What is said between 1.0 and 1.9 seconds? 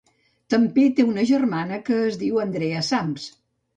una germana